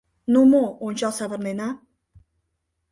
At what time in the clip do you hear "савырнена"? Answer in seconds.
1.17-1.69